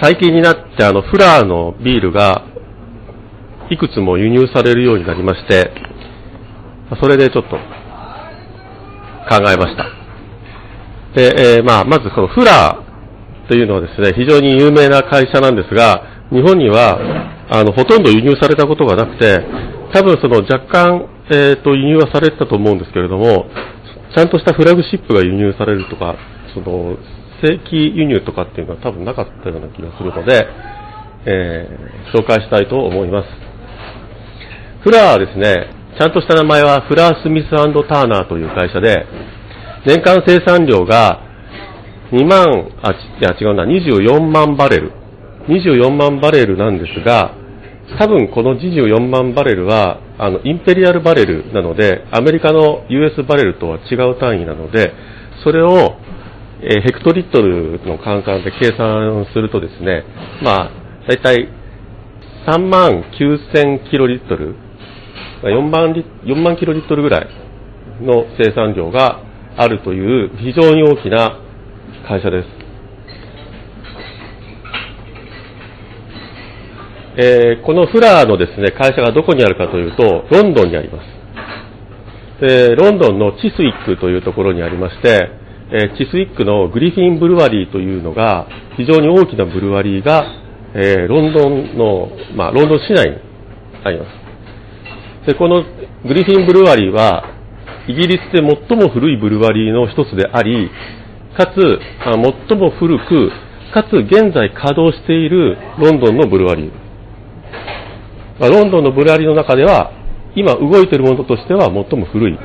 [0.00, 2.44] 最近になってあのフラーのビールが
[3.70, 5.72] いくつも輸入されるようになりまして、
[7.00, 7.56] それでちょっと
[9.28, 9.84] 考えました。
[11.14, 16.98] で、えーまあ、まずこのフラーというのはですね、非常に有名な会社なんですが、日本には
[17.50, 19.40] あのほとんど輸入されたことがなくて、
[19.92, 23.46] 多分その若干、えーと輸入はされてたと思うんですけれども、
[24.14, 26.16] ちゃんとしたフラグシップが輸入されるとか、
[26.54, 26.96] その
[27.42, 30.46] 正規輸入とかっていうのは多分なかったような気がするので、
[31.26, 33.28] えー紹介したいと思います。
[34.82, 39.04] フラーはですね、ちゃんとした名前はフラー・スミスターナーという会社で、
[39.86, 41.20] 年間生産量が
[42.12, 44.92] 2万、あ、いや違うな、24万バレル。
[45.48, 47.34] 24万バレルなんですが、
[47.98, 54.92] 多分この24万バレルは、あの、インペリアルバレルなので、アメリカの US バレルとは違う単位なので、
[55.42, 55.96] それを、
[56.60, 60.04] えヘクトリットルの換算で計算するとですね、
[60.42, 60.70] まあ、
[61.06, 61.48] だいたい
[62.48, 64.56] 3万9000キロリットル、
[65.42, 67.28] 4万リ4万キロリットルぐらい
[68.00, 69.22] の生産量が
[69.56, 71.40] あるという非常に大きな
[72.08, 72.48] 会社です。
[77.20, 82.40] えーこのフラーのですね、会社がどこにあるかというと、ロンドンにあります。
[82.40, 85.37] で、ロンドンのチスウィックというところにありまして、
[85.70, 90.24] えーチスウィックのグリフィンブルワリーというのが、非常に大きなブルワリーが、
[90.74, 93.16] えーロンドンの、まあ、ロンドン市内に
[93.84, 95.26] あります。
[95.26, 95.62] で、この
[96.06, 97.34] グリフィンブルワリーは、
[97.86, 100.70] イギリスで最も古いブルワリーの一つであり、
[101.36, 102.14] かつ、あ
[102.48, 103.30] 最も古く、
[103.74, 106.70] かつ現在稼働しているロンドンのブルワリー。
[108.40, 109.92] まあロンドンのブルワリーの中では、
[110.34, 112.38] 今動いているものとしては最も古い。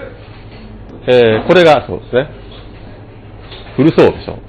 [1.07, 2.42] えーこれがそうですね。
[3.75, 4.39] 古そうでしょ。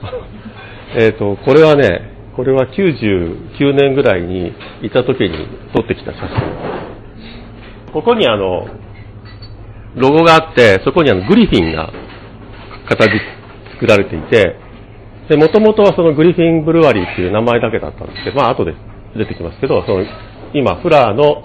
[0.97, 5.31] えっと、これはね、これは99年ぐらいにいた時に
[5.75, 7.93] 撮ってきた写真。
[7.93, 8.67] ここにあの、
[9.97, 11.93] ロゴがあって、そこにあのグリフィンが
[12.89, 13.11] 形
[13.73, 14.57] 作られていて、
[15.29, 18.75] で、もともとはそのグリフィンブルワリーっていう名前だけだったんですけど、まあ後で
[19.17, 20.05] 出てきますけど、その
[20.53, 21.45] 今フラーの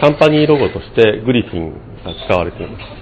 [0.00, 1.70] カンパニーロゴとしてグリフィン
[2.04, 3.01] が使われています。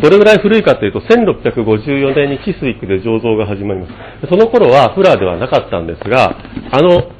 [0.00, 3.92] どれぐらい古いかというと、1654年にキスウィックで醸造が始まります。
[4.28, 6.36] その頃はフラーではなかったんですが、
[6.72, 7.12] あの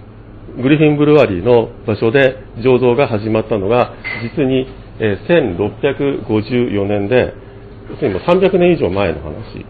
[0.56, 3.94] グリフィンブルワリーの場所で醸造が始まったのが、
[4.36, 4.66] 実に、
[5.00, 7.32] 1654年で、
[7.88, 9.64] 要するにもう300年以上前の話。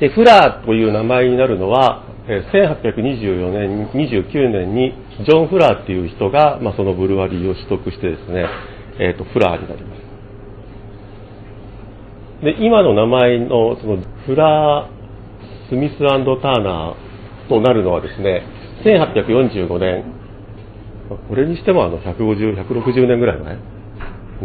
[0.00, 8.46] で、フラーという名前になるのは、1824年、29年にジョン・フラーっていう人が、まあ、そのブルワリーを取得してですね、
[8.98, 9.99] えーと、フラーになります。
[12.42, 16.18] で、今の名前の、その、フラー・スミスター
[16.62, 18.42] ナーとなるのはですね、
[18.84, 20.04] 1845年、
[21.28, 23.60] これにしてもあの、150、160年ぐらい前で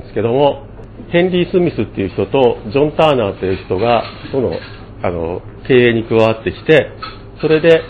[0.08, 0.66] すけども、
[1.10, 4.52] ヘンリー・スミスっていう人と、ジョン・ターナーという人が、その、
[5.02, 6.92] あの、経営に加わってきて、
[7.40, 7.82] それで、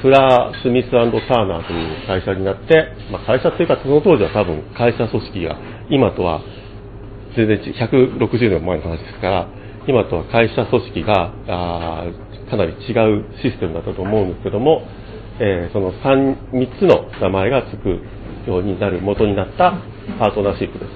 [0.00, 1.04] フラー・スミスター
[1.46, 5.58] ナーという会社になって、まあ、会社っていうか、その当時は多分会社組織が、
[5.90, 6.40] 今とは
[7.36, 9.48] 全然160年前の話ですから、
[9.86, 12.04] 今とは会社組織があ
[12.50, 14.82] かなり違うシステムだったと思うんですけども、
[15.40, 18.00] えーその 3, 3つの名前がつく
[18.46, 19.80] ようになる元になった
[20.18, 20.90] パートナーシップです。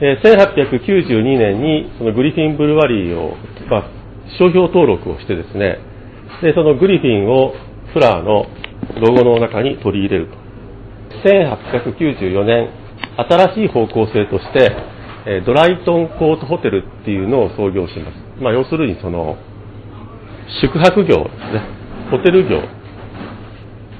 [0.00, 3.36] えー1892年にそのグリフィンブルワリーを、
[3.70, 3.90] まあ、
[4.38, 5.78] 商標登録をしてですね、
[6.42, 7.54] で、そのグリフィンを
[7.92, 8.46] フラーの
[9.00, 10.42] ロゴの中に取り入れると。
[11.24, 12.68] 1894年、
[13.16, 14.76] 新しい方向性として、
[15.26, 18.42] えードライトンコートホテルっていうのを創業します。
[18.42, 19.36] まあ、要するにその、
[20.60, 21.62] 宿泊業ですね。
[22.10, 22.62] ホテル業。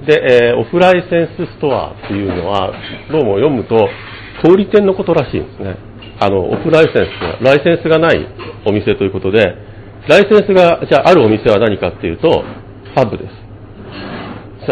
[0.07, 2.73] で、えーオフライセンスストアっていうのは、
[3.11, 3.89] どうも読むと、
[4.45, 5.77] 小売店のことらしいんですね。
[6.21, 8.27] あの、オフライセンスは、ライセンスがない
[8.67, 9.55] お店ということで、
[10.09, 12.45] ライセンスが、じゃああるお店は何かっていうと、
[12.97, 13.43] パブです。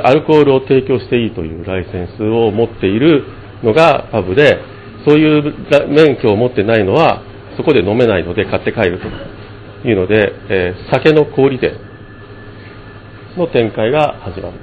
[0.02, 3.24] アルコールを提供していいというライセンスを持っている
[3.62, 4.58] のがパブで、
[5.06, 5.54] そういう
[5.88, 7.22] 免許を持ってないのは、
[7.56, 11.78] そこで飲めないので買って帰るというので、えー酒の小売店
[13.36, 14.58] の展開が始まる。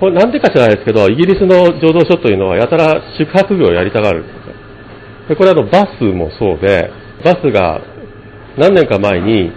[0.00, 4.42] これなんでか知らないですけど、イギリスの醸造所というのはやたら宿泊業をやりたがるんですよ。
[5.28, 6.90] でこれあのバスもそうで、
[7.24, 7.80] バスが
[8.58, 9.52] 何年か前に、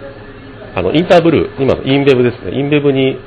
[0.74, 3.18] あの、インターブルー、今のインベブですね、インベブに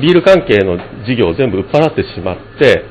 [0.00, 2.84] ビール関係の事業を全部売っ払ってしまって、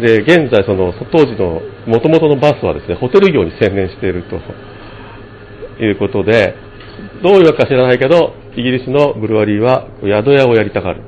[0.00, 6.54] で、現在その、当時の元々のバスはですね、ホテル業に専念しているということで、
[7.22, 11.02] どういうわけか知らないけど、イギリスのブルワリーは宿屋をやりたがる。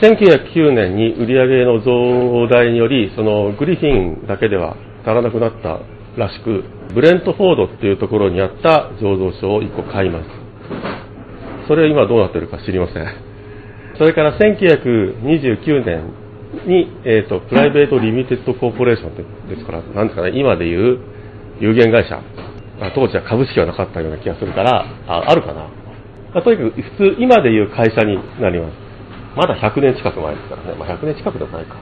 [0.00, 5.80] 1909年に売り上げの増大により、そのグリフィンだけでは足らなくなった
[6.16, 6.64] らしく、
[6.94, 10.28] ブレントフォードっていうところにあった醸造所を1個買います。
[11.68, 13.31] それは今どうなってるか知りません。
[14.02, 16.10] それから1929年
[16.66, 19.14] に、えーと、プライベートリミテッドコーポレーション
[19.46, 20.98] ですから、なんですかね、今でいう
[21.60, 22.18] 有限会社
[22.82, 25.70] あ、当時は株式はなかったような気がするから、ああるかな。
[26.34, 28.74] まあ、とにかく普通、今でいう会社になります。
[29.36, 31.76] まだ100年近く前ですからね、まあ、100年近くでもないか。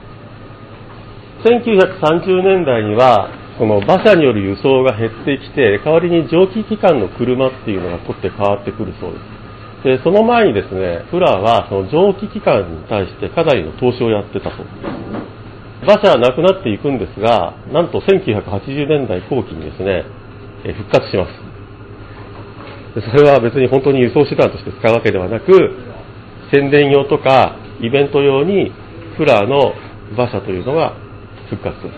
[1.41, 9.40] 1930年代には、その馬車による輸送が減ってきて、代わりに蒸気機関の車っていうのが取って変わってくるそうです。
[9.83, 14.75] で、その前にですね、フラーはその蒸気機関に対してかなりの投資をやってたそうです。
[15.83, 20.05] 馬車はなくなっていくんですが、なんと1980年代後期にですね、
[20.77, 21.31] 復活します。
[22.93, 25.51] それは別に本当に輸送手段として使うわけではなく、
[26.51, 28.71] 宣伝用とかイベント用に
[29.17, 29.73] フラーの
[30.11, 30.93] 馬車というのが
[31.49, 31.93] 復活する。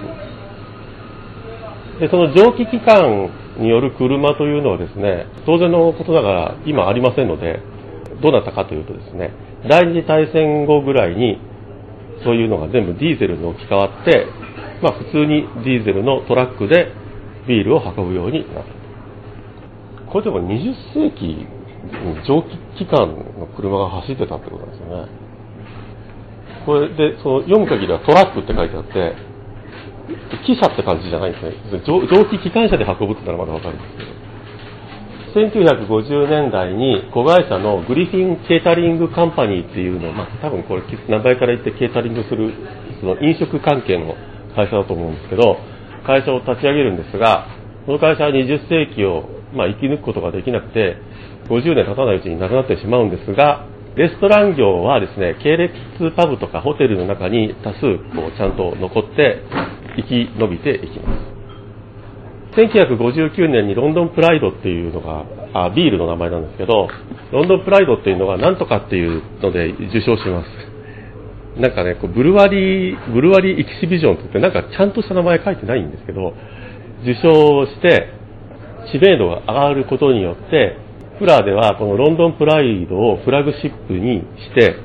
[2.00, 7.59] で、その蒸気機関による車というのはですね、当然のことながら今ありませんので、
[8.21, 9.31] どうなったかというとですね、
[9.69, 11.39] 第二次大戦後ぐらいに
[12.24, 14.27] そういうのが全部ディーゼルに置き換わって、
[14.81, 16.92] まあ普通にディーゼルのトラックで
[17.48, 20.12] ビールを運ぶようになった。
[20.12, 21.48] これでも20世紀
[22.25, 22.44] 蒸
[22.77, 25.12] 気機関の車が走ってたってことなんですよね。
[26.66, 29.16] これで、その読む限りはトラックって書いてあって、
[30.48, 31.83] 汽車って感じじゃないんですね。
[31.86, 32.00] 蒸
[32.31, 34.23] 気機関車で運ぶって言ったらまだわかるんですけど。
[35.33, 42.53] 1950年代に子会社のグリフィンケータリングカンパニーっていうの、まあ、多分これ名前から言ってケータリングする
[43.00, 44.15] その飲食関係の
[44.56, 45.57] 会社だと思うんですけど
[46.06, 47.47] 会社を立ち上げるんですが
[47.85, 50.97] この会社は20世紀を、まあ、生き抜くことができなくて
[51.50, 55.74] 50年経たないうちになくなってしまうんですが、レストラン業はですね、系列
[56.15, 57.81] パブとかホテルの中に多数
[58.15, 59.44] こうちゃんと残って
[59.97, 61.32] 生き延びていきます。
[62.56, 66.88] 1959年にロンドンプライドっていうのが、あビールの名前なんですけど、
[67.32, 71.60] ロンドンプライドっていうのが何とかっていうので受賞します。
[71.60, 76.34] なんかね、こうブルワリー、ブルワリーエキシビジョンってって、なんかちゃんとした名前書いてないんですけど、
[77.04, 78.10] 受賞して、
[78.92, 80.78] 知名度が上がることによって、
[81.20, 84.76] フラーではこのロンドンプライドをフラグシップにして、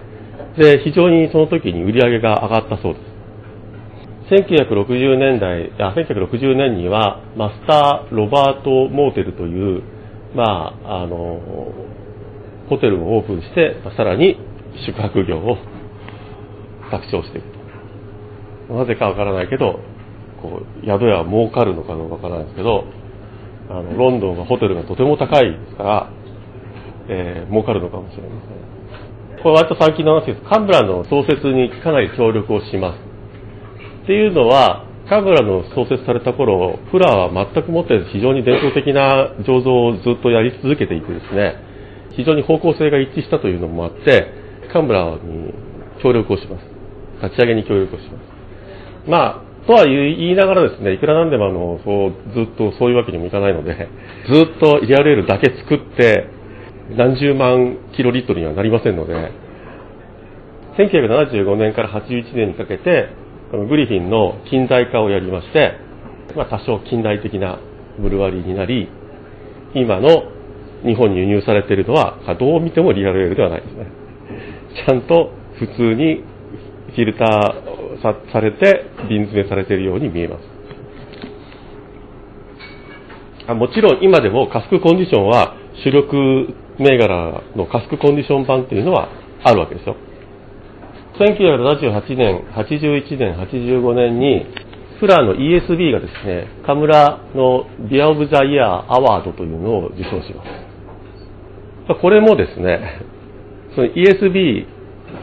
[0.58, 3.07] で、非常にその時に売り上げが上がったそうです。
[4.30, 9.82] 1960年代、あ、1960年には、マスター・ロバート・モーテルという、
[10.34, 11.40] まあ、あの、
[12.68, 14.36] ホテルをオープンして、さらに
[14.84, 15.56] 宿泊業を
[16.90, 17.48] 拡張していく
[18.68, 18.74] と。
[18.74, 19.80] なぜかわからないけど、
[20.42, 22.84] こう、宿屋は儲かるのかどうかわからないですけど、
[23.70, 26.10] あの、ロンドンはホテルがとても高いですから、
[27.08, 29.42] えー、儲かるのかもしれません。
[29.42, 30.42] これ割と最近の話です。
[30.42, 33.07] カンブラの創設にかなり協力をします。
[34.08, 41.60] っていうのは、カブラの創設された頃、フラーは全くもって非常に伝統的な醸造をずっとやり続けていてですね、
[42.16, 44.32] 非常に方向性が一致したというのもあって、
[44.72, 45.52] カンブラに
[46.02, 46.64] 協力をします。
[47.22, 48.18] 立ち上げに協力をしま
[49.04, 49.10] す。
[49.10, 53.90] まあ、とは言いながらですね、いくらなんでもあの、そう、ずっとそういうわけにもいかないので、
[54.32, 56.30] ずっとリアルエールだけ作って、
[56.96, 59.32] 何十万キロリットルにはなりませんので、
[60.78, 63.17] 1975年から81年にかけて、
[63.50, 65.72] このグリフィンの近代化をやりまして、
[66.36, 67.58] まあ、多少近代的な
[67.98, 68.88] ブルワリーになり、
[69.74, 70.30] 今の
[70.84, 73.86] 日本に輸入されているのは、どう見てもリアルエールではないですね。
[74.86, 76.22] ちゃんと普通に
[76.94, 80.42] フィルターされて瓶詰めされているように見えます。
[83.48, 89.08] あもちろん今でもカスクコンディションは主力銘柄のカスクコンディション版っていうのは
[89.42, 89.96] あるわけですよ。
[91.18, 94.46] 1978年、81年、85年に、
[95.00, 102.00] フラーの ESB がですね、カムラのビアオブザイヤーアワードというのを受賞します。
[102.00, 103.00] これもですね、
[103.74, 104.66] その ESB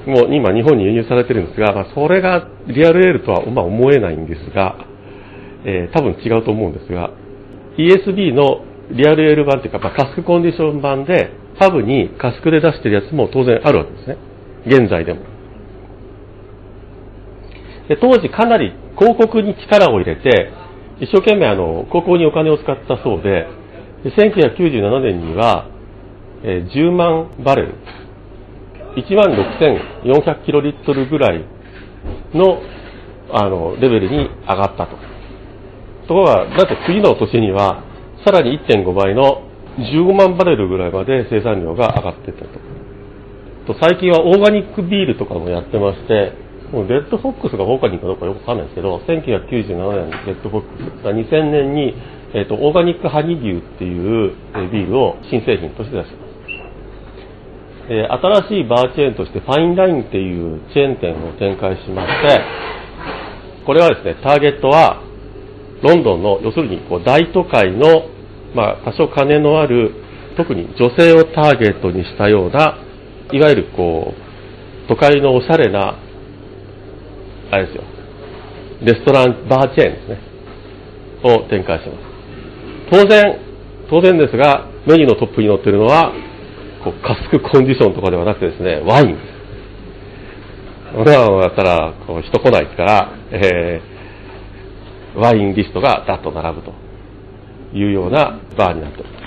[0.08, 4.78] も今日本に輸入されてるんですが、まあ、それがリアルエールとはま思えないんですが、
[5.66, 7.12] えー、多分違うと思うんですが、
[7.78, 14.18] ESB のリアルエール版というか、まあ、カスクコンディション版でパブにカスクで出してるやつも当然あるわけですね。
[14.66, 15.35] 現在でも。
[17.88, 20.52] で当時かなり広告に力を入れて、
[21.00, 23.48] 一生懸命あの、広告にお金を使ったそうで、
[24.06, 25.68] 1997年には、
[26.44, 27.76] えー、10万バレル、
[28.96, 29.28] 1万
[30.04, 31.44] 6400キロリットルぐらい
[32.34, 32.62] の、
[33.32, 34.96] あの、レベルに上がったと。
[36.08, 37.84] ところが、だって次の年には、
[38.26, 39.44] さらに1.5倍の
[39.78, 43.74] 15万バレルぐらいまで生産量が上がっていったと。
[43.74, 46.45] と最近はオーガニックビールとかもやってまして、
[46.84, 51.94] レッドフォックスがオーガニックかどうかよくわかんないんですけど、1997年にレッドフォックスが2000年に、
[52.34, 54.36] えーと、オーガニックハニビューっていう
[54.72, 56.26] ビールを新製品として出してます。
[57.88, 62.42] え新しいバーチェーンとしてファインラインっていうチェーン店を展開しまして、
[63.66, 65.04] これはですね、ターゲットは
[65.84, 68.10] ロンドンの、要するにこう大都会の、
[68.56, 69.94] まあ、多少金のある、
[70.36, 72.80] 特に女性をターゲットにしたような、
[73.32, 76.00] いわゆるこう、都会のおしゃれな、
[77.52, 77.84] あれですよ、
[78.82, 80.20] レストラン、バーチェーンですね、
[81.24, 82.16] を展開してます。
[82.92, 83.40] 当然、
[83.90, 86.14] 当然ですが、メニューのトップに載ってるのは、
[86.84, 89.36] こう、カスクコンディションとかではなくてですね、ワインです。
[90.98, 96.74] 俺らだったら、こう、人来ないですから、えー、ワインリストがダッと並ぶと
[97.74, 99.26] いうようなバーになっております。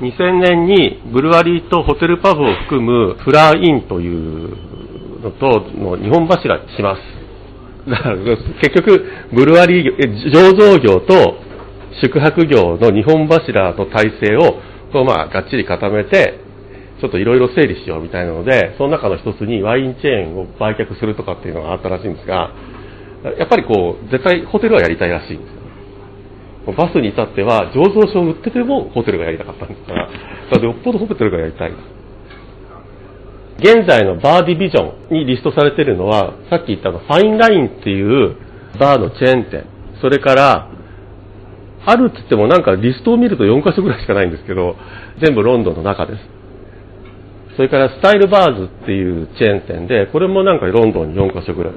[0.00, 4.75] 2000年にブルワリーとホテルパブを含むフラーインという
[5.26, 7.02] のとの日本柱します。
[7.90, 11.38] だから結局、ブルワリー業、醸造業と
[12.02, 14.60] 宿泊業の日本柱の体制を
[14.92, 16.40] こうまあがっちり固めて、
[17.00, 22.50] ちょっといろいろ整理しようみたいなので、その中の一つにワインチェーンを売却するとかっていうのがあったらしいんですが、
[23.38, 25.48] やっぱりこう、絶対ホテルはやりたいらしいんです
[26.68, 26.72] よ。
[26.72, 31.72] バスに至っては、醸造所を売っててもホテルがやりたかったんですから、だからよっぽどホテルがやりたい。
[33.58, 38.36] 現在のバーディビジョンにリストされているのは、さっき言ったのファインラインっていう
[38.78, 39.64] バーのチェーン店、
[40.00, 40.68] それから
[41.86, 44.76] あるって言ってもなんかリストを見ると4カ所ぐらいしかないんですけど、
[45.24, 46.36] 全部ロンドンの中です。
[47.56, 51.72] それからスタイルバーズっていうチェーン店で、これもなんかロンドンに4カ所ぐらい。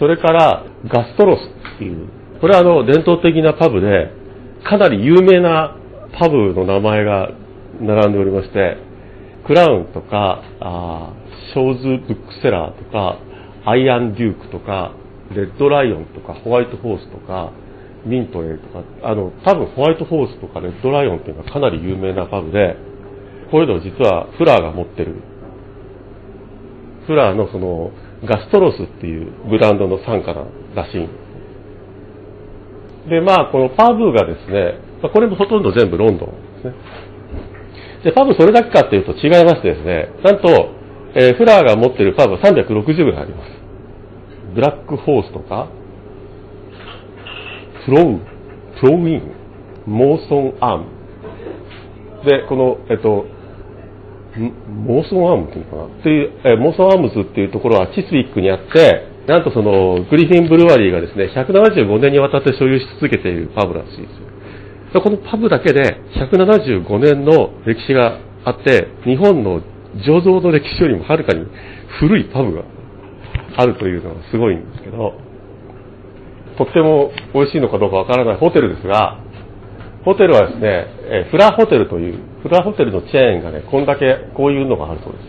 [0.00, 1.40] それからガストロス
[1.76, 2.08] っていう、
[2.40, 4.10] これはあの伝統的なパブで、
[4.64, 5.76] かなり有名な
[6.18, 7.30] パブの名前が
[7.80, 8.87] 並んでおりまして、
[9.48, 11.14] クラウンとか、あ
[11.54, 13.18] ショーズブックセラーとか、
[13.64, 14.92] アイアンデュークとか、
[15.34, 17.50] レッドライオンとか、ホワイトホースとか、
[18.04, 22.76] ミントエーとか、あの、多分ホワイトホースとかレッドライオンっていうのはかなり有名なパブで、
[23.50, 25.16] こういうのを実はフラーが持ってる。
[27.06, 27.90] フラーのその、
[28.24, 31.08] ガストロスっていうブランドの傘下ならしい。
[33.08, 34.74] で、まあ、このパブがですね、
[35.10, 37.07] これもほとんど全部ロンドンですね。
[38.04, 40.70] で、パブそれだけかっていうと違いましてですね、なんと、
[41.14, 43.50] えー、フラーが持ってるパブ360ぐらいあります。
[44.54, 45.68] ブラックホースとか、
[47.84, 48.20] フロウ、
[48.80, 49.22] フロウイン、
[49.86, 50.84] モーソンアーム。
[52.24, 53.26] で、この、えっと、
[54.68, 56.00] モーソンアームっていうのかな？
[56.00, 64.37] っていう、えモーソンアームズっていうところはチスウィックにあって、なんとその、グリフィンブルワリーがですね、175年にわたって所有し続けているパブらしいですよ。
[64.92, 69.60] このパブだけで175年の歴史があって、日本の
[69.96, 71.46] 醸造の歴史よりもはるかに
[72.00, 72.62] 古いパブが
[73.56, 75.14] あるというのがすごいんですけど、
[76.56, 79.20] とっても美味しいのかどうかわからないホテルですが、
[80.04, 85.24] ホテルはですね、フラホテルという、フラホテルのチェーンがね、こんだけこういうのがあるそうです。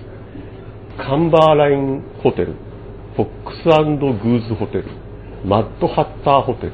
[1.03, 2.55] カンバーラインホテル、
[3.15, 4.85] フォックスグーズホテル、
[5.45, 6.73] マッドハッターホテル、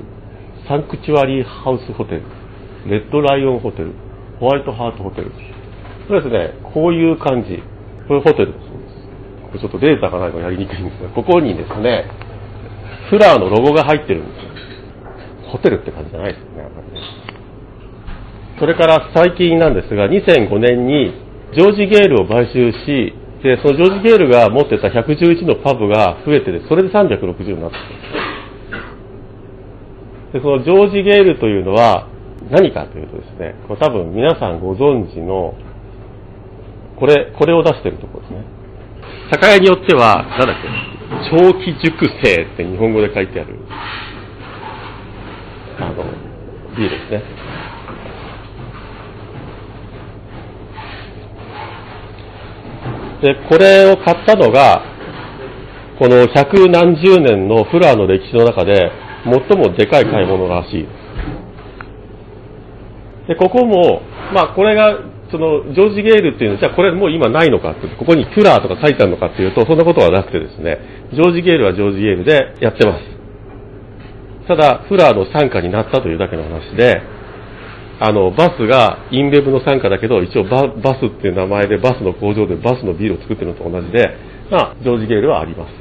[0.68, 2.24] サンクチュアリーハウスホテル、
[2.86, 3.94] レッドライオンホテル、
[4.40, 5.32] ホワイトハートホテル。
[6.08, 7.64] そうですね、こういう感じ。
[8.08, 8.60] これホテルです。
[9.42, 12.06] これちょっとデータがないからやりにくいんですが、ここにですね、
[13.10, 14.50] フラーのロゴが入ってるんですよ。
[15.52, 17.02] ホテルって感じじゃないですね、やっぱりね。
[18.60, 21.14] それから最近なんですが、2005年に
[21.54, 27.78] ジョージ・ゲールを買収し、で、そのジョージ・ゲールが持ってた111のパブが増えてそれで360になった
[30.34, 32.08] で、そのジョージ・ゲールというのは
[32.50, 35.56] 何かというとですね、これ多分皆さんご存知の、
[37.00, 38.46] これ、これを出してるところですね。
[39.32, 40.70] 酒屋によっては、なんだっけ、
[41.32, 43.60] 長期熟成って日本語で書いてある、
[45.80, 46.04] あの、
[46.78, 47.24] ビールですね。
[53.22, 54.84] で、これを買ったのが、
[55.98, 58.92] この百何十年のフラーの歴史の中で、
[59.24, 61.05] 最もでかい買い物らしいです。
[63.28, 64.02] で、ここも、
[64.34, 65.00] まあ、これが
[65.32, 70.80] そのジョージ・ゲールっていうのは、じゃあこれもう今ないのかって、ここにキュラーとか書いてあるのかっていうと、そんなことはなくてですね、
[71.14, 73.16] ジョージ・ゲールはジョージ・ゲールでやってます。
[74.48, 77.02] ただ、フラーの傘下になったというだけの話で、
[78.00, 84.16] あの、バスがインベブの傘下だけど、一応ババスっていう名前でバスの工場でバスのビールを作ってるのと同じで、
[84.52, 85.72] まあ、ジョージ・ゲールはあります。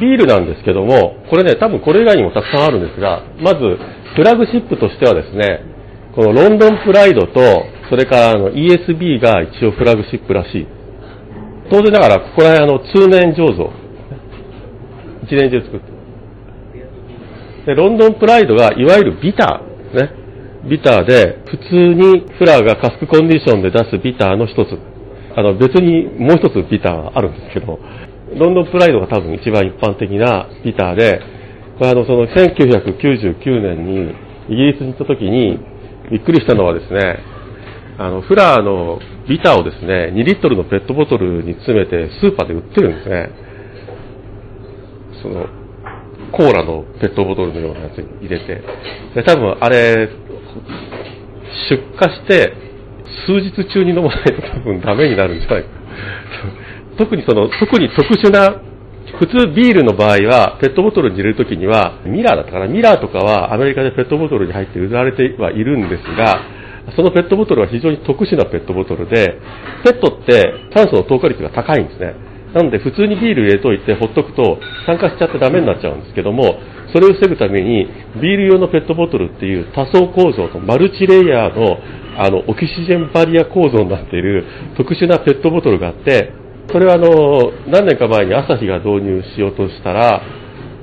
[0.00, 3.78] ビールなんですけども、これね、多分これ以外にもたくさんあるんですが、まず、
[4.16, 5.73] フラグシップとしてはですね、
[6.14, 10.66] このロンドンプライドと、それからあの ESB が一応フラグシップらしい。
[11.70, 13.72] 当然ながら、ここら辺あの通年醸造。
[15.24, 15.94] 一年中作って
[17.66, 20.24] で、ロンドンプライドがいわゆるビターですね。
[20.68, 24.78] ビターで、普通にフラーがカスクコンディションで出すビターの一つ。
[25.36, 27.78] あの、別にもう一つビターはあるんですけど、
[28.36, 31.20] ロンドンプライドが多分一番一般的なビターで、
[31.78, 34.14] これあの、その1999年に
[34.48, 35.58] イギリスに行った時に、
[36.10, 37.18] びっくりしたのはですね、
[37.98, 43.30] あの、フラーのビターをですね、2リットルのペットボトルに詰めてスーパーで売ってるんですね。
[45.22, 45.46] その、
[46.32, 48.62] コーラのペットボトルのようなやつに入れて、
[49.14, 50.08] で多分あれ、
[51.70, 52.52] 出荷して
[53.26, 55.68] 数日中に飲まないと多分ダメになるんじゃないか。
[56.98, 58.60] 特にその、特に特殊な、
[59.18, 66.40] 普通ビールの場合は、ペットボトルに入れるときには、ミラーだったかな、ミラーとかはアメリカでペットボトルに入って売られてはいるんですが、
[66.96, 69.40] そのペットボトルは非常に特殊なペットボトルで、
[69.84, 72.14] ペットって炭素の透過率が高いんですね。
[72.54, 76.60] なので普通にビール入れといてほっとくと酸化しちゃってダメになっちゃうんですけども、
[76.92, 77.88] それを防ぐために
[78.22, 81.78] ビール用のペットボトルっていう多層構造とマルチレイヤーの
[82.16, 84.44] あのオキシジェンバリア構造になっている
[84.76, 86.30] 特殊なペットボトルがあって、
[86.70, 90.22] それはあの何年か前に朝日が導入しようとしたら、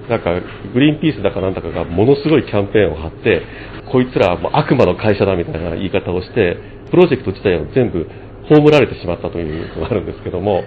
[0.10, 0.42] なんか
[0.74, 3.44] グリーンピースだかなんだかがものすごいキャンペーンを張って、
[3.92, 6.58] こいつらはもう悪魔の会社だみたいな言い方をして、
[6.92, 8.08] プロジェクト自体を全部
[8.50, 10.64] 葬られてしまったというのがあるんですけども、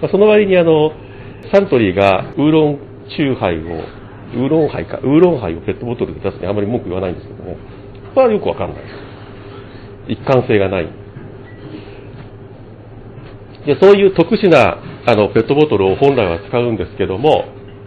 [0.00, 0.92] まあ、その割にあの、
[1.52, 2.78] サントリーがウーロン
[3.16, 3.60] チューハイを、
[4.34, 7.56] ウーロンハイか、ウーロンハイをペットボトルで出すにあまり文句言わないんですけどね。
[8.14, 8.94] これはよくわかんないです。
[10.08, 10.88] 一貫性がない。
[13.68, 17.44] で、そういう特殊なあのペットボトルを本来は使うんですけども、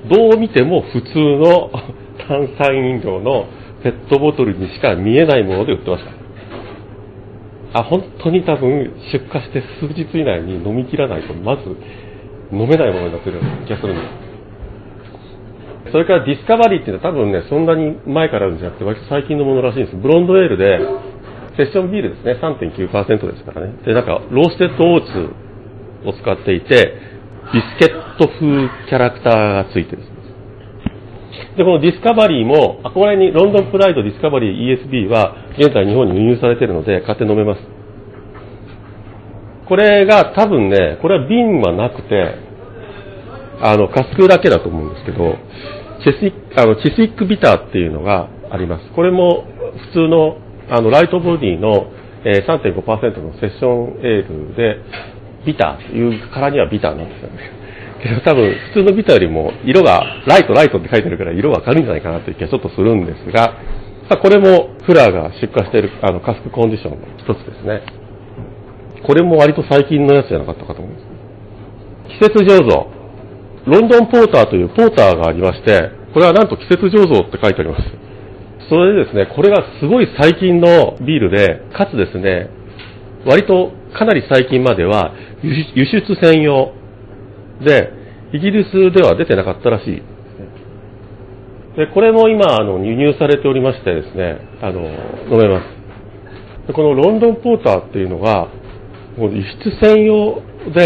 [0.08, 1.72] どう見ても普通の
[2.30, 3.48] 炭酸飲料の
[3.82, 6.04] ペットボトルにしか見えないもので売ってまし
[7.74, 7.80] た。
[7.80, 11.64] あ、本当に多分出荷して数日以内に飲み切らないと、まず
[12.52, 14.02] 飲めないものになってる気がするんで
[15.88, 15.92] す。
[15.92, 19.98] それからディスカバリーっていうのは多分ね、そんなに前からあるんじゃなくて、割と最近のものらしいんです。
[19.98, 20.80] ブロンドエールで、
[21.58, 23.74] セッションビールですね、3.9%ですからね。
[23.84, 25.41] で、なんか、 roasted oats
[26.06, 26.94] を使っていて、
[27.54, 28.40] ビスケット風
[28.88, 30.12] キャラクターがついてる
[31.58, 37.62] で、このディスカバリーも、あ、これにロンドンプライドディスカバリー ESB は現在日本に輸入されているので買って飲めます。
[39.68, 42.36] これが多分ね、これは瓶はなくて、
[43.62, 45.36] あの、カスクだけだと思うんですけど、
[46.04, 48.90] チェシック、あの、チェシックビターっていうのがあります。
[48.96, 49.46] これも
[49.94, 50.38] 普通の、
[50.70, 51.92] あの、ライトボディの、
[52.26, 54.78] えー、3.5%のセッションエールで、
[55.46, 57.52] ビターというからにはビターなんですよね。
[58.02, 63.58] けど多分普通のビターよりも色がライトライトって書いてるから色が明るいんじゃないかなという気がちょっとするんですが、
[64.10, 67.82] さあこれもフラーが出荷しているあのカスクコンディションの一つですね。
[69.06, 71.06] これも割と最近のやつじゃなかったかと思います。
[72.20, 72.88] 季節醸造。
[73.66, 77.84] ロンドンポーターというポーターがありまして、これはなんと季節醸造って書いてあります。
[78.70, 82.50] それでですね、これがすごい最近のビールで、かつですね、
[83.26, 86.74] 割とかなり最近までは輸出専用。
[87.64, 87.92] で、
[88.34, 90.02] イギリスでは出てなかったらしい。
[91.76, 96.68] でこれも今あの輸入されておりましてですねあの飲めます。
[96.68, 98.50] でこのロンドンポーターっていうのが
[99.18, 100.42] もう輸出専用
[100.74, 100.86] で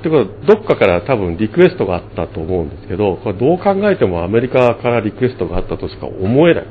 [0.00, 6.66] ってことはどっかから多分リクエストがあったと思うんですけどこれどう考えてもアメリカからリクエストがあったとしか思えない。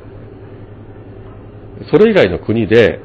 [1.91, 3.01] それ以外の国で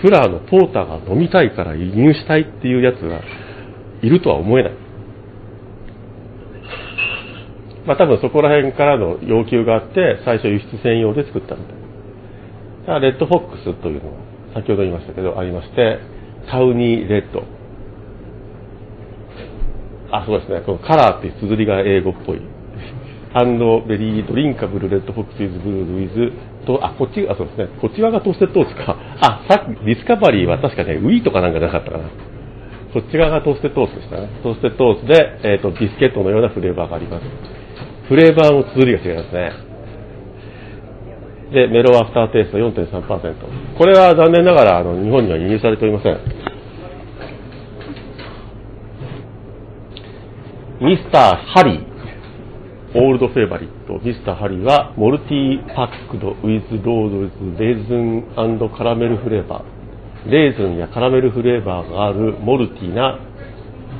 [0.00, 3.20] フラーのポーターが飲みたいから輸入したいっていうやつが
[4.02, 4.72] いるとは思えない。
[7.86, 11.76] まあ多分そこら辺からの要求があって、最初輸出専用で作ったみたい
[12.86, 13.00] な。
[13.00, 14.16] レッドフォックスというのが
[14.54, 15.98] 先ほど言いましたけど、ありまして、
[16.50, 17.42] tawny red。
[20.10, 20.62] あ、そうですね。
[20.64, 22.40] この colour っていう綴りが英語っぽい。
[23.34, 26.32] and very drinkable Red Fox is brewed with
[26.68, 27.68] と、あ、こっち、あ、そうですね。
[27.80, 28.94] こっち側が toasted oats か。
[29.24, 32.04] あ、さっきディスカバリーは確かね、ウィーとかなんかなかったかな。
[32.92, 34.28] こっち側がトーステトーストでしたね。
[34.42, 37.24] トーステトーストで、えっ、ー、と、ビスケットのようなフレーバーがあります。
[38.08, 39.52] flavour も綴りが違いますね。
[41.52, 43.78] で、 mellow aftertaste 4.3%。
[43.78, 46.20] これは残念ながらあの日本には輸入されておりません。
[50.80, 51.87] ミスターハリー。
[52.98, 58.24] old favourite、ミスターハリーは、 malty packed with loads raisin
[58.76, 60.28] caramel flavour。
[60.28, 63.20] レーズンやカラメルフレーバーがある malty な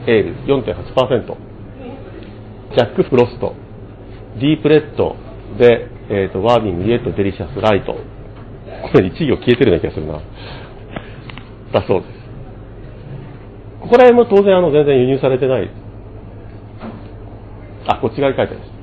[0.08, 3.54] エール4.8%ジャック・フロスト
[4.40, 5.14] deep red
[5.56, 10.20] で、えーと、 warming yet delicious light これ一行消えてるような気がするな。
[11.72, 12.18] だそうです。
[13.80, 15.70] ここら辺も当然あの全然輸入されてない。
[17.86, 18.77] あ、こっち側に書いてあります。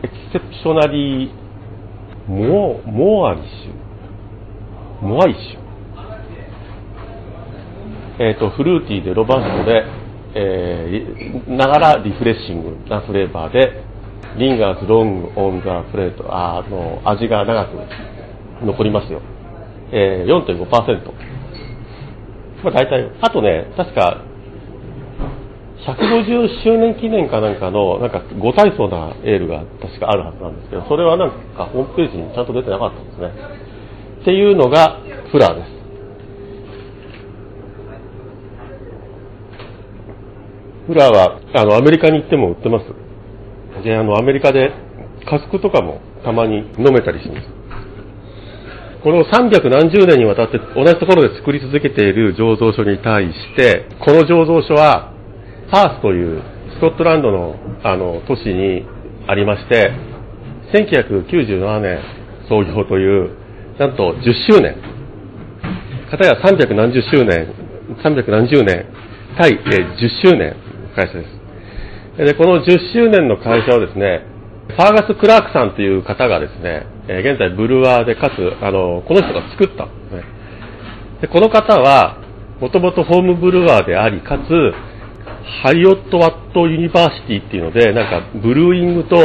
[0.00, 5.06] exceptionally mo moreish。
[5.06, 5.68] moreish。
[8.20, 9.84] えっ、と、フルーティーでロバストで、
[10.34, 13.82] えー、ながらリフレッシングなフレーバーで、
[14.36, 17.78] リンガーズロングオンザプレート、あの、味が長く
[18.66, 19.22] 残りますよ。
[19.90, 20.68] えー、4.5%。
[22.62, 24.22] まあ大体、あとね、確か、
[25.86, 33.32] 150周年記念かなんかの、なんかご体操なエールが確かあるはずなんですけど、それはなんかホームページにちゃんと出てなかったんですね。
[34.22, 35.78] っていうのがフラーです。
[40.88, 43.84] フラーは、あの、アメリカに行っても売ってます。
[43.84, 44.72] で、あの、アメリカで、
[45.28, 47.46] カスクとかもたまに飲めたりします。
[49.04, 55.12] この300何十年にわたって同じところで作り続けている醸造所に対して、この醸造所は、
[55.70, 56.42] パースという
[56.76, 58.86] スコットランドのあの都市に
[59.26, 59.92] ありまして、
[60.72, 62.00] 1997年
[62.48, 63.36] 創業という、
[63.78, 64.76] なんと10周年、
[66.10, 66.66] 片や300
[67.02, 67.54] 周年、
[68.02, 68.86] 300年、
[69.36, 70.56] 対、え10周年
[70.88, 71.24] の会社で
[72.16, 72.26] す。
[72.26, 74.24] で、この10周年の会社をですね、
[74.68, 80.24] ファーガス・クラークさんという方がですね、え現在ブルワーで、かつ、あの、この人が作ったんですね。
[81.22, 82.18] で、この方は、
[82.60, 84.74] もともとホームブルワーであり、かつ、
[85.62, 89.16] Heriot-Watt University っていうので、なんか、 brewing と、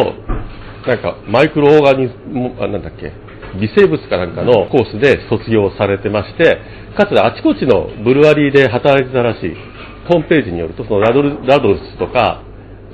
[0.88, 3.12] なんか、 microorganism、あ、なんだっけ、
[3.59, 6.59] 微生物かなんかのコースで卒業されてまして、
[6.97, 9.55] かつてあちこちのブルワリーで働いてたらしい。
[10.09, 12.41] ホームページによると、そのラドルラドルスとか、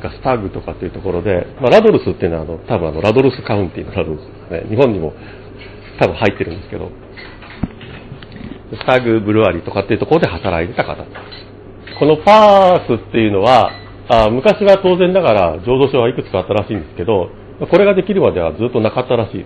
[0.02, 4.70] スタグとかっていうところで、まあ、ラドルスっていうのはあの多分あのラドルスカウンティのラドルスですね。
[4.70, 5.14] 日本にも
[6.00, 6.90] 多分入ってるんですけど、
[8.72, 11.04] スタグブルワリーとかっていうところで働いてた方。
[12.00, 13.72] このパースっていうのは、
[14.08, 19.46] あ昔は当然ながら浄土所はいくつかあったらしいんですけど、これができるまではずっとなかったらしい。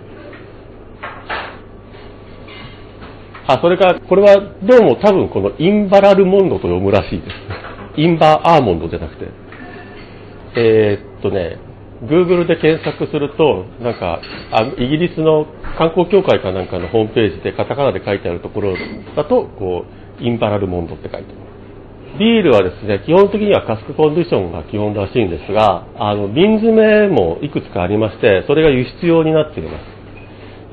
[3.46, 8.00] あ、それから、これはどうも多分このインバラルモンドと読むらしいです。
[8.00, 9.28] インバーアーモンドじゃなくて。
[10.56, 11.58] えー、っとね、
[12.04, 14.20] Google で検索すると、なんか
[14.52, 18.76] あ、イギリスの観光協会かなんかのホームページでカタカナで書いてあるところ
[19.16, 19.84] だと、こ
[20.20, 21.53] う、インバラルモンドって書いてある。
[22.18, 29.94] ビールはですね、基本的にはカスクコンディションが基本らしいんですが、あの、瓶詰めもいくつかありまして、それが輸出用になっています。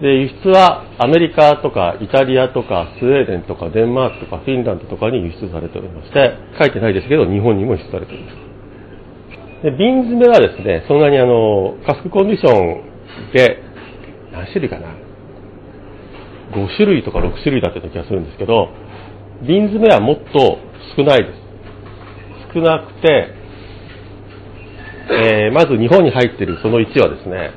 [0.02, 8.38] で、輸出はアメリカとかイタリアとかスウェーデンとかデンマークとかフィンランドとかに輸出されておりまして、書いてないですけど、日本にも輸出されております。
[9.64, 13.62] で、瓶詰めはですね、そんなにあの、カスクコンディションで、
[14.32, 14.90] 何種類かな
[16.54, 18.70] ?5 種類とか6種類だった気がするんですけど、
[19.46, 20.58] 瓶詰めはもっと
[20.96, 21.42] 少ないです。
[22.54, 23.42] 少なくて、
[25.12, 27.52] えー、まず日本に入ってるその1はですね、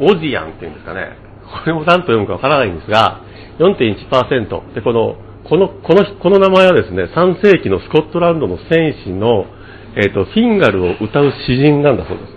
[0.00, 1.16] オジアンっていうんですかね。
[1.64, 3.22] これも何と読むかわからないんですが、
[3.58, 4.74] 4.1%。
[4.74, 9.44] で、この、この、この、この名前はですね、3世紀のスコットランドの戦士の、
[9.96, 12.32] えっ、ー、と、フィンガルを歌う詩人なんだそうです。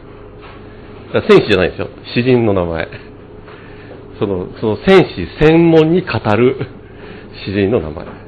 [1.13, 1.89] だから戦士じゃないですよ。
[2.15, 2.87] 詩人の名前。
[4.19, 6.57] その、その戦士専門に語る
[7.45, 8.22] 詩人の名前。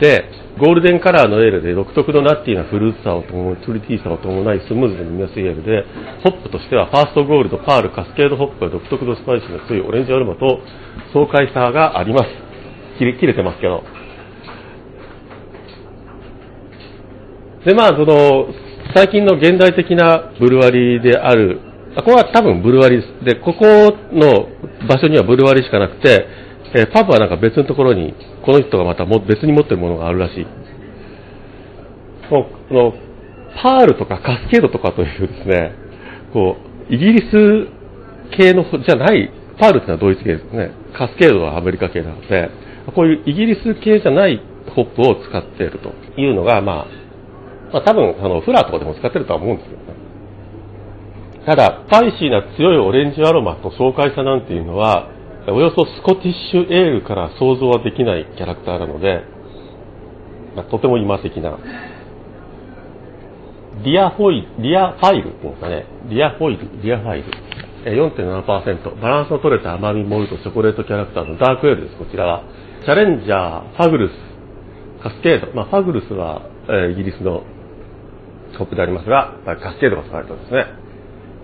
[0.00, 0.24] で、
[0.58, 5.84] ゴールデンカラーのエールで独特の nutty なフルーティーさを伴い、フルーティーさを伴いスムーズで飲みやすいエールで、
[6.24, 10.60] ホップとしてはファーストゴールド、パール、カスケードホップが独特のスパイシーが強いオレンジアルマと
[11.12, 12.24] 爽快さがあります。
[12.98, 13.82] 切れ切れてますけど。
[17.64, 18.48] で、まあ、その、
[18.94, 21.60] 最近の現代的なブルワリーである、
[21.96, 23.64] ここは多分ブルワリーですで、ここ
[24.12, 24.48] の
[24.88, 26.26] 場所にはブルワリーしかなくて、
[26.74, 30.46] えー、パブはなんか別のところに、この人がまたも別に持ってるものがあるらしい。
[32.28, 32.92] この、
[33.62, 35.72] パールとかカスケードとかというですね、
[36.32, 36.56] こ
[36.90, 37.68] う、イギリス
[38.36, 40.70] 系の、じゃない、パールってのはドイツ系ですね。
[40.92, 42.50] カスケードはアメリカ系なので、
[42.94, 44.40] こういうイギリス系じゃない
[44.74, 46.86] ホップを使っているというのが、まあ、
[47.72, 49.88] まあ多分、あの、フラーとかでも使ってるとは思うんですけどね。
[51.46, 55.08] ただ、パイシーな強いオレンジアロマと爽快さなんていうのは、
[55.52, 59.22] およそスコティッシュエールから想像はできないキャラクターなので、
[60.56, 61.58] まあ、とても今的な。
[63.84, 65.86] リアフォイル、リアファイルっていうんですかね。
[66.10, 67.30] リアフォイル、リアファイル。
[67.84, 69.00] 4.7%。
[69.00, 72.42] バランスの取れた甘みモルト、チョコレートキャラクターのダークエールです、こちらは。
[72.84, 74.12] チャレンジャー、ファグルス、
[75.02, 75.54] カスケード。
[75.54, 77.44] まあ、ファグルスは、えー、イギリスの
[78.58, 80.87] ホップでありますが、カスケードが使われてますね。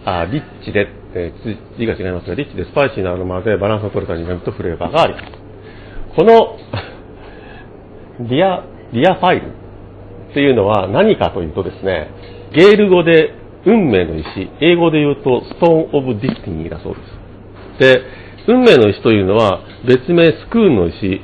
[0.04, 5.26] あリッチで、えー字が違いますが、リッチでスパイシーなアロマでバランスの取れた苦味とフレーバーがあります。
[6.16, 6.58] この、
[8.28, 9.46] リア、リアファイル
[10.30, 12.08] っていうのは何かというとですね、
[12.52, 13.32] ゲール語で
[13.64, 16.94] 運命の石、英語で言うと Stone of Destiny だそう
[17.78, 17.96] です。
[17.96, 18.02] で、
[18.46, 21.20] 運命の石というのは別名スクーンの石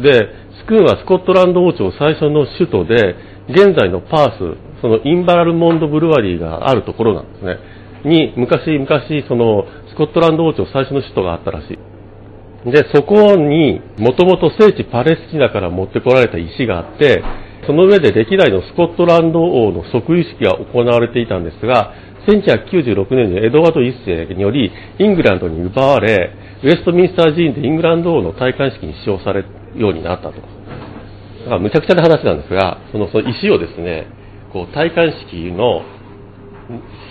[0.00, 0.28] で、
[0.60, 3.16] スクーンはスコットランド王朝最初の首都で、
[3.48, 7.58] 現在のパース、そのインバラルモンドブルワリーがあるところなんですね。
[8.04, 8.88] に、昔々、
[9.28, 12.70] その、スコットランド王朝最初の首都があったらしい。
[12.70, 17.22] で、そこに、もともと聖地パレスチナから持ってこられた石があって、
[17.66, 21.92] その上で歴代のスコットランド王の即位式が行われていたんですが、
[22.26, 30.40] 1996年にエドワード1世によりイングランドに奪われ、ウェストミンスター寺院でイングランド王の戴冠式に使用されるようになったと。
[30.40, 34.06] だからむちゃくちゃな話なんですが、そのその石をですね、
[34.52, 35.82] こう戴冠式の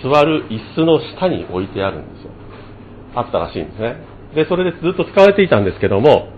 [0.04, 2.30] 座る椅子の下に置いてあるんですよ。
[3.16, 3.96] あったらしいんですね。
[4.34, 6.28] で、それでずっと使われていたんですけども、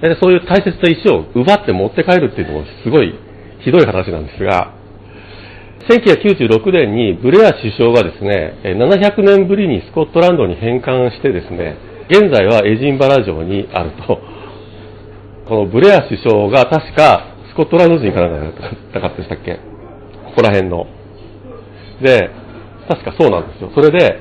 [0.00, 3.12] でそういう大切な石を奪って持って帰るっていうのもすごい
[3.64, 4.74] ひどい話なんですが、
[5.90, 11.76] 1996年にブレア首相がですね、700年ぶりにスコットランドに返還してですね、
[12.10, 14.20] 現在はエジンバラ城にあると。
[15.48, 18.52] このブレア首相が確かスコットランド人からだっ
[18.92, 19.54] たかでしたっけ？
[20.26, 20.86] ここら辺の。
[22.02, 22.30] で、
[22.88, 23.70] 確かそうなんですよ。
[23.74, 24.20] それで、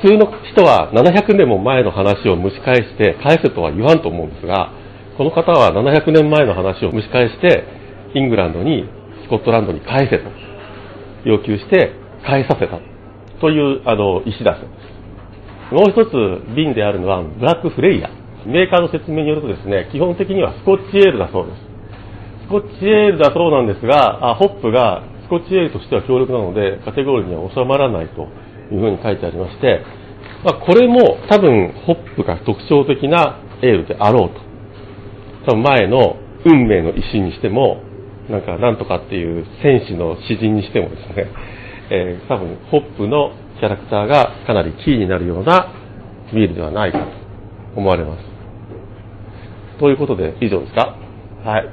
[0.00, 4.72] 普通の人は700年も前の話を蒸し返して返せとは言わんと思うんですが、
[5.16, 7.64] この方は700年前の話を蒸し返して、
[8.14, 8.88] イングランドに、
[9.24, 10.30] スコットランドに返せと
[11.24, 11.92] 要求して
[12.26, 12.78] 返させた
[13.40, 15.74] というあの石だそうです。
[15.74, 18.10] もう一つ瓶であるのはブラックフレイヤ。
[18.46, 21.58] メーカーの説明によるとですね、基本的にはスコッチエールだそうです。
[22.46, 28.28] スコッチエールだそうなんですが、あホップがスコッチエールとしては強力なので、カテゴリーには収まらないと
[28.72, 29.80] いうふうに書いてありまして、
[30.44, 34.40] まあ、これも多分ホップが特徴的なエールであろうと。
[35.50, 37.82] 多分前の運命の石にしても、
[38.28, 41.26] なんかなんとかっていう戦士の詩人にしてもですね、
[41.90, 45.72] えー多分ホップのキャラクターがかなりキーになるような
[46.32, 47.04] ビールではないかと
[47.76, 48.24] 思われます。
[49.78, 50.96] ということで以上ですか？
[51.44, 51.68] はい。